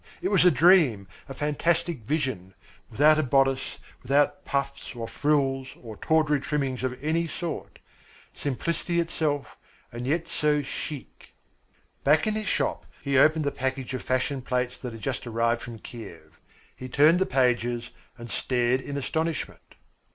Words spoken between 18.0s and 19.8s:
and stared in astonishment.